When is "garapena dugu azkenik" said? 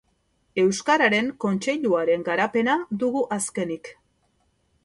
2.31-3.93